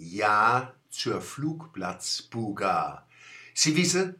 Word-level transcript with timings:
Ja 0.00 0.72
zur 0.90 1.20
Flugplatzbuga. 1.20 3.04
Sie 3.52 3.76
wissen, 3.76 4.14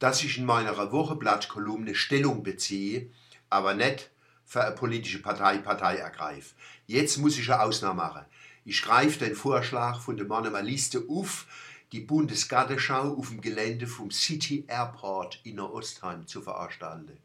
dass 0.00 0.24
ich 0.24 0.38
in 0.38 0.44
meiner 0.44 0.76
Wochenblattkolumne 0.90 1.94
Stellung 1.94 2.42
beziehe, 2.42 3.10
aber 3.48 3.74
nicht 3.74 4.10
für 4.44 4.64
eine 4.64 4.74
politische 4.74 5.22
Partei 5.22 5.58
Partei 5.58 5.98
ergreife. 5.98 6.56
Jetzt 6.88 7.18
muss 7.18 7.38
ich 7.38 7.48
eine 7.52 7.62
Ausnahme 7.62 8.02
machen. 8.02 8.24
Ich 8.64 8.82
greife 8.82 9.24
den 9.24 9.36
Vorschlag 9.36 10.00
von 10.00 10.16
der 10.16 10.62
Liste 10.62 11.04
auf, 11.08 11.46
die 11.92 12.00
Bundesgartenschau 12.00 13.16
auf 13.16 13.28
dem 13.28 13.40
Gelände 13.40 13.86
vom 13.86 14.10
City 14.10 14.64
Airport 14.66 15.40
in 15.44 15.60
Ostheim 15.60 16.26
zu 16.26 16.42
veranstalten. 16.42 17.18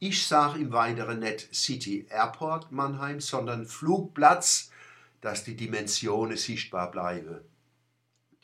Ich 0.00 0.26
sage 0.26 0.58
im 0.58 0.72
Weiteren 0.72 1.20
nicht 1.20 1.54
City 1.54 2.06
Airport 2.10 2.72
Mannheim, 2.72 3.20
sondern 3.20 3.66
Flugplatz, 3.66 4.70
dass 5.26 5.42
die 5.42 5.56
Dimensionen 5.56 6.36
sichtbar 6.36 6.88
bleiben. 6.92 7.40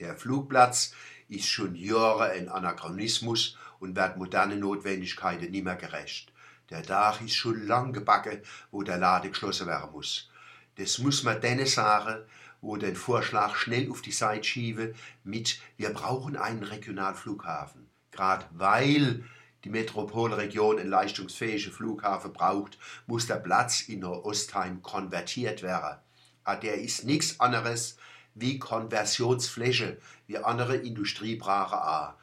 Der 0.01 0.17
Flugplatz 0.17 0.93
ist 1.29 1.47
schon 1.47 1.77
Jahre 1.77 2.31
ein 2.31 2.49
Anachronismus 2.49 3.57
und 3.79 3.95
wird 3.95 4.17
modernen 4.17 4.59
Notwendigkeiten 4.59 5.53
nicht 5.53 5.63
mehr 5.63 5.77
gerecht. 5.77 6.33
Der 6.71 6.83
Dach 6.83 7.21
ist 7.21 7.37
schon 7.37 7.69
lang 7.69 7.93
gebacken, 7.93 8.41
wo 8.73 8.83
der 8.83 8.99
Lade 8.99 9.29
geschlossen 9.29 9.69
werden 9.69 9.93
muss. 9.93 10.29
Das 10.75 10.99
muss 10.99 11.23
man 11.23 11.41
denen 11.41 11.67
sagen, 11.67 12.25
wo 12.61 12.77
den 12.77 12.97
Vorschlag 12.97 13.55
schnell 13.55 13.89
auf 13.89 14.03
die 14.03 14.11
Seite 14.11 14.43
schiebe 14.43 14.93
mit 15.23 15.61
Wir 15.77 15.91
brauchen 15.91 16.35
einen 16.35 16.65
Regionalflughafen. 16.65 17.89
Gerade 18.11 18.45
weil 18.51 19.23
die 19.63 19.71
Metropolregion 19.71 20.81
einen 20.81 20.91
leistungsfähigen 20.91 21.71
Flughafen 21.71 22.33
braucht, 22.33 22.77
muss 23.07 23.29
der 23.29 23.37
Platz 23.37 23.83
in 23.83 24.05
Ostheim 24.05 24.83
konvertiert 24.83 25.63
werden. 25.63 26.01
Ah, 26.45 26.57
der 26.57 26.75
ist 26.75 27.05
nichts 27.05 27.39
anderes 27.41 27.97
wie 28.35 28.59
Konversionsfläche, 28.59 29.99
wie 30.27 30.39
andere 30.39 30.77
Industriebrache 30.77 31.83
auch. 31.83 32.15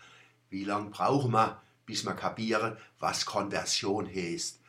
Wie 0.50 0.64
lange 0.64 0.90
brauchen 0.90 1.32
wir, 1.32 1.62
bis 1.86 2.06
wir 2.06 2.14
kapieren, 2.14 2.78
was 3.00 3.26
Konversion 3.26 4.08
heißt? 4.08 4.60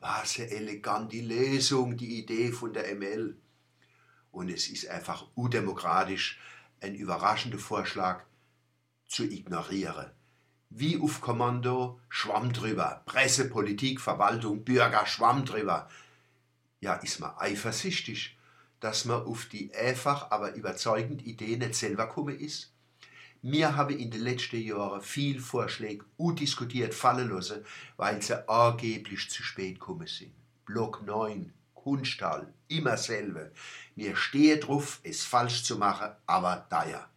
Was 0.00 0.38
eine 0.38 0.50
elegante 0.50 1.20
Lesung, 1.20 1.96
die 1.96 2.18
Idee 2.18 2.52
von 2.52 2.72
der 2.72 2.94
ML. 2.94 3.36
Und 4.32 4.48
es 4.48 4.68
ist 4.68 4.88
einfach 4.88 5.26
udemokratisch, 5.36 6.38
ein 6.80 6.94
überraschender 6.94 7.58
Vorschlag 7.58 8.24
zu 9.06 9.24
ignorieren. 9.24 10.10
Wie 10.70 11.00
auf 11.00 11.20
Kommando, 11.20 12.00
Schwamm 12.08 12.52
drüber. 12.52 13.02
Presse, 13.04 13.48
Politik, 13.48 14.00
Verwaltung, 14.00 14.64
Bürger, 14.64 15.04
Schwamm 15.04 15.44
drüber. 15.44 15.88
Ja, 16.80 16.94
ist 16.94 17.18
man 17.18 17.36
eifersüchtig, 17.36 18.38
dass 18.80 19.04
man 19.04 19.22
auf 19.22 19.46
die 19.46 19.74
einfach, 19.74 20.30
aber 20.30 20.54
überzeugende 20.54 21.24
Idee 21.24 21.56
nicht 21.56 21.74
selber 21.74 22.06
gekommen 22.06 22.38
ist? 22.38 22.72
Mir 23.42 23.74
habe 23.74 23.94
in 23.94 24.10
den 24.10 24.20
letzten 24.20 24.60
Jahren 24.60 25.00
viel 25.00 25.40
Vorschläge 25.40 26.04
diskutiert 26.18 26.92
fallen 26.92 27.30
lassen, 27.30 27.64
weil 27.96 28.20
sie 28.20 28.46
angeblich 28.46 29.30
zu 29.30 29.42
spät 29.42 29.80
gekommen 29.80 30.06
sind. 30.06 30.32
Block 30.66 31.02
9, 31.06 31.50
Kunststall, 31.72 32.52
immer 32.68 32.98
selber. 32.98 33.50
Mir 33.96 34.14
stehe 34.14 34.58
drauf, 34.58 35.00
es 35.02 35.24
falsch 35.24 35.64
zu 35.64 35.78
machen, 35.78 36.10
aber 36.26 36.66
da 36.68 36.86
ja. 36.86 37.08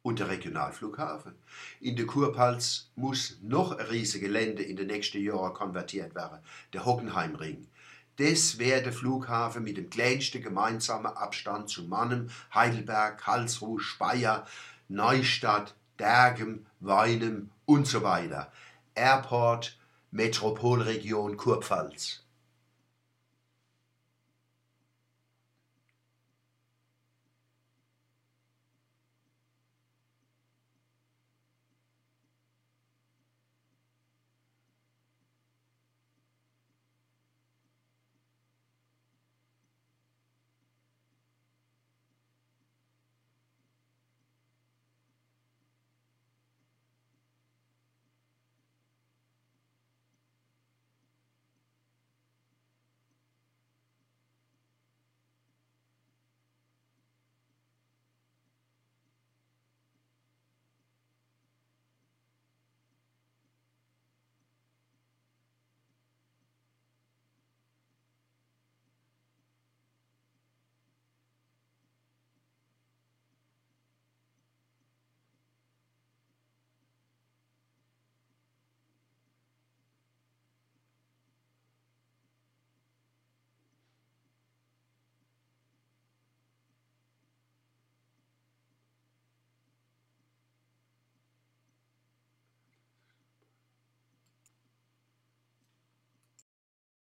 Und 0.00 0.18
der 0.18 0.30
Regionalflughafen. 0.30 1.34
In 1.80 1.96
der 1.96 2.06
Kurpals 2.06 2.90
muss 2.94 3.38
noch 3.42 3.72
ein 3.72 3.86
riesiges 3.86 4.28
Gelände 4.28 4.62
in 4.62 4.76
den 4.76 4.86
nächsten 4.86 5.22
Jahren 5.22 5.52
konvertiert 5.52 6.14
werden, 6.14 6.38
der 6.72 6.86
Hockenheimring. 6.86 7.68
Das 8.16 8.58
wäre 8.58 8.82
der 8.82 8.92
Flughafen 8.92 9.62
mit 9.64 9.76
dem 9.76 9.90
kleinsten 9.90 10.42
gemeinsamen 10.42 11.06
Abstand 11.06 11.68
zu 11.68 11.84
Mannem, 11.84 12.30
Heidelberg, 12.54 13.18
Karlsruhe, 13.18 13.80
Speyer, 13.80 14.46
Neustadt, 14.88 15.74
Dergem, 15.98 16.66
Weinem 16.80 17.50
und 17.66 17.86
so 17.86 18.02
weiter. 18.02 18.50
Airport, 18.94 19.78
Metropolregion 20.10 21.36
Kurpfalz. 21.36 22.25